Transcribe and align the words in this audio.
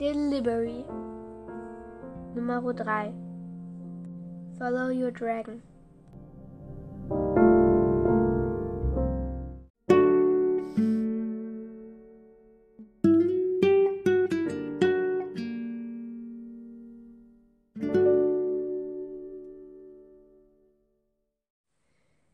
Delivery 0.00 0.86
Nummer 2.34 2.72
3 2.72 3.12
Follow 4.56 4.88
Your 4.88 5.12
Dragon 5.12 5.60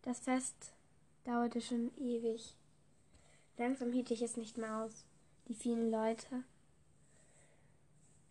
Das 0.02 0.20
Fest 0.20 0.72
dauerte 1.24 1.60
schon 1.60 1.90
ewig. 1.96 2.54
Langsam 3.58 3.90
hielt 3.90 4.12
ich 4.12 4.22
es 4.22 4.36
nicht 4.36 4.56
mehr 4.56 4.84
aus. 4.84 5.04
Die 5.48 5.54
vielen 5.54 5.90
Leute. 5.90 6.44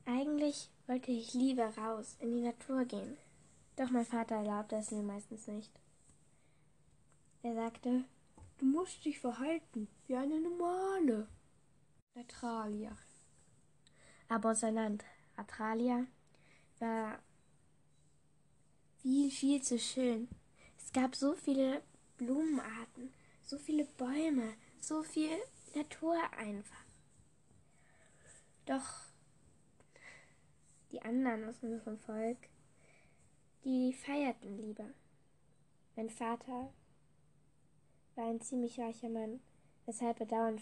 Eigentlich 0.05 0.70
wollte 0.86 1.12
ich 1.12 1.34
lieber 1.34 1.76
raus, 1.77 2.16
in 2.20 2.32
die 2.32 2.41
Natur 2.41 2.86
gehen. 2.86 3.18
Doch 3.76 3.90
mein 3.90 4.05
Vater 4.05 4.36
erlaubte 4.36 4.76
es 4.76 4.91
mir 4.91 5.02
meistens 5.02 5.48
nicht. 5.48 5.72
Er 7.41 7.55
sagte, 7.55 8.05
du 8.60 8.66
musst 8.66 9.04
dich 9.04 9.20
verhalten 9.20 9.88
wie 10.08 10.16
eine 10.16 10.40
normale 10.40 11.27
Atralia. 12.16 12.96
Aber 14.30 14.49
unser 14.49 14.72
Land, 14.72 15.04
Atralia, 15.36 16.05
war 16.80 17.20
viel, 19.02 19.32
viel 19.32 19.62
zu 19.62 19.80
schön. 19.80 20.27
Es 20.77 20.94
gab 20.94 21.16
so 21.16 21.34
viele 21.34 21.82
Blumenarten, 22.18 23.12
so 23.44 23.58
viele 23.58 23.85
Bäume, 23.85 24.54
so 24.80 25.04
viel 25.04 25.38
Natur 25.74 26.16
einfach. 26.38 26.85
Doch 28.66 29.05
die 30.96 31.01
anderen 31.01 31.43
aus 31.49 31.62
unserem 31.62 31.98
Volk, 31.99 32.38
die 33.65 33.91
feierten 33.91 34.57
lieber. 34.57 34.88
Mein 35.98 36.10
Vater 36.10 36.71
war 38.15 38.29
ein 38.29 38.40
ziemlich 38.40 38.79
reicher 38.79 39.10
Mann, 39.10 39.41
weshalb 39.85 40.21
er 40.21 40.26
dauernd 40.26 40.62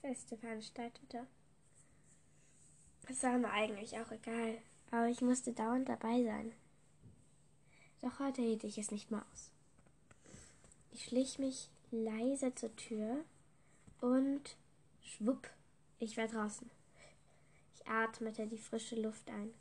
Feste 0.00 0.36
veranstaltete. 0.36 1.26
Es 3.08 3.20
war 3.24 3.36
mir 3.36 3.50
eigentlich 3.50 3.98
auch 3.98 4.12
egal, 4.12 4.58
aber 4.92 5.08
ich 5.08 5.22
musste 5.22 5.52
dauernd 5.52 5.88
dabei 5.88 6.22
sein. 6.22 6.52
Doch 8.00 8.20
heute 8.20 8.42
hielt 8.42 8.62
ich 8.62 8.78
es 8.78 8.92
nicht 8.92 9.10
mehr 9.10 9.26
aus. 9.32 9.50
Ich 10.92 11.06
schlich 11.06 11.40
mich 11.40 11.68
leise 11.90 12.54
zur 12.54 12.74
Tür 12.76 13.24
und 14.00 14.56
schwupp, 15.02 15.50
ich 15.98 16.16
war 16.16 16.28
draußen. 16.28 16.70
Atmete 17.88 18.46
die 18.46 18.58
frische 18.58 19.00
Luft 19.00 19.28
ein, 19.30 19.52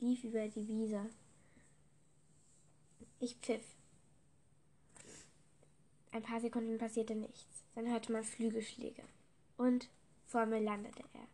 lief 0.00 0.24
über 0.24 0.46
die 0.48 0.66
Wiese. 0.68 1.10
Ich 3.18 3.36
pfiff. 3.36 3.76
Ein 6.12 6.22
paar 6.22 6.40
Sekunden 6.40 6.78
passierte 6.78 7.14
nichts. 7.14 7.64
Dann 7.74 7.90
hörte 7.90 8.12
man 8.12 8.24
Flügelschläge. 8.24 9.02
Und 9.56 9.90
vor 10.26 10.46
mir 10.46 10.60
landete 10.60 11.04
er. 11.12 11.28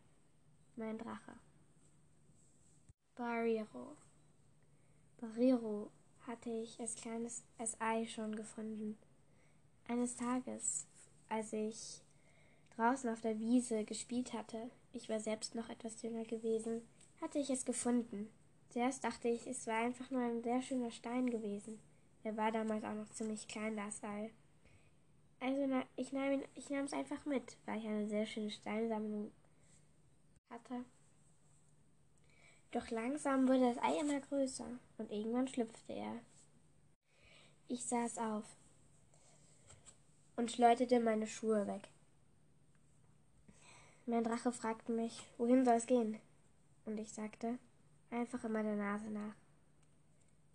Mein 0.76 0.98
Drache. 0.98 1.34
Barriro. 3.14 3.96
Barriro 5.20 5.90
hatte 6.26 6.50
ich 6.50 6.80
als 6.80 6.94
kleines 6.94 7.44
Ei 7.78 8.06
schon 8.06 8.34
gefunden. 8.34 8.98
Eines 9.86 10.16
Tages, 10.16 10.86
als 11.28 11.52
ich 11.52 12.00
draußen 12.76 13.10
auf 13.10 13.20
der 13.20 13.38
Wiese 13.38 13.84
gespielt 13.84 14.32
hatte, 14.32 14.70
ich 14.92 15.08
war 15.08 15.20
selbst 15.20 15.54
noch 15.54 15.68
etwas 15.68 16.02
jünger 16.02 16.24
gewesen, 16.24 16.82
hatte 17.20 17.38
ich 17.38 17.50
es 17.50 17.64
gefunden. 17.64 18.30
Zuerst 18.70 19.04
dachte 19.04 19.28
ich, 19.28 19.46
es 19.46 19.66
war 19.66 19.76
einfach 19.76 20.10
nur 20.10 20.22
ein 20.22 20.42
sehr 20.42 20.62
schöner 20.62 20.90
Stein 20.90 21.30
gewesen. 21.30 21.78
Er 22.24 22.36
war 22.36 22.52
damals 22.52 22.84
auch 22.84 22.94
noch 22.94 23.10
ziemlich 23.10 23.48
klein, 23.48 23.76
das 23.76 24.02
Ei. 24.02 24.30
Also 25.40 25.66
na, 25.66 25.84
ich 25.96 26.12
nahm 26.12 26.32
ihn, 26.32 26.44
ich 26.54 26.70
nahm 26.70 26.84
es 26.84 26.92
einfach 26.92 27.24
mit, 27.24 27.56
weil 27.66 27.78
ich 27.78 27.86
eine 27.86 28.08
sehr 28.08 28.26
schöne 28.26 28.50
Steinsammlung 28.50 29.32
hatte. 30.50 30.84
Doch 32.70 32.90
langsam 32.90 33.48
wurde 33.48 33.74
das 33.74 33.82
Ei 33.82 34.00
immer 34.00 34.20
größer 34.20 34.68
und 34.98 35.10
irgendwann 35.10 35.48
schlüpfte 35.48 35.92
er. 35.92 36.20
Ich 37.68 37.84
saß 37.84 38.18
auf 38.18 38.44
und 40.36 40.50
schleuderte 40.50 41.00
meine 41.00 41.26
Schuhe 41.26 41.66
weg. 41.66 41.88
Mein 44.04 44.24
Drache 44.24 44.50
fragte 44.50 44.90
mich, 44.90 45.28
wohin 45.38 45.64
soll 45.64 45.74
es 45.74 45.86
gehen? 45.86 46.18
Und 46.86 46.98
ich 46.98 47.12
sagte, 47.12 47.58
einfach 48.10 48.42
in 48.42 48.52
meiner 48.52 48.74
Nase 48.74 49.08
nach. 49.08 49.36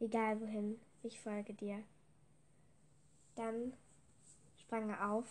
Egal 0.01 0.41
wohin, 0.41 0.79
ich 1.01 1.19
folge 1.21 1.53
dir. 1.53 1.81
Dann 3.35 3.73
sprang 4.57 4.89
er 4.89 5.11
auf, 5.11 5.25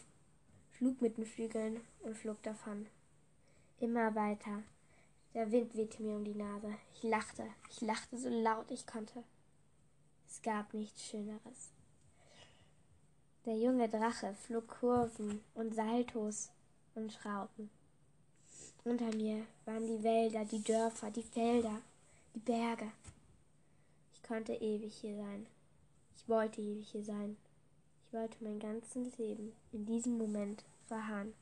schlug 0.73 1.03
mit 1.03 1.19
den 1.19 1.27
Flügeln 1.27 1.83
und 2.01 2.17
flog 2.17 2.43
davon. 2.43 2.87
Immer 3.81 4.15
weiter. 4.15 4.63
Der 5.35 5.53
Wind 5.53 5.77
wehte 5.77 6.03
mir 6.03 6.17
um 6.17 6.25
die 6.25 6.35
Nase. 6.35 6.73
Ich 6.95 7.03
lachte, 7.03 7.47
ich 7.71 7.83
lachte 7.83 8.17
so 8.17 8.31
laut 8.31 8.71
ich 8.71 8.87
konnte. 8.87 9.25
Es 10.27 10.41
gab 10.41 10.73
nichts 10.73 11.05
Schöneres. 11.05 11.71
Der 13.45 13.59
junge 13.59 13.91
Drache 13.91 14.35
flog 14.35 14.67
Kurven 14.69 15.45
und 15.55 15.75
Saltos 15.75 16.51
und 16.95 17.13
Schrauben. 17.13 17.71
Unter 18.87 19.13
mir 19.17 19.45
waren 19.65 19.85
die 19.85 20.01
Wälder, 20.05 20.45
die 20.45 20.63
Dörfer, 20.63 21.11
die 21.11 21.25
Felder, 21.25 21.83
die 22.37 22.39
Berge. 22.39 22.93
Ich 24.15 24.23
konnte 24.23 24.53
ewig 24.53 24.95
hier 24.95 25.17
sein. 25.17 25.49
Ich 26.15 26.29
wollte 26.29 26.61
ewig 26.61 26.87
hier 26.93 27.03
sein. 27.03 27.37
Ich 28.05 28.13
wollte 28.13 28.37
mein 28.45 28.61
ganzes 28.61 29.19
Leben 29.19 29.53
in 29.73 29.87
diesem 29.87 30.17
Moment 30.17 30.63
verharren. 30.87 31.35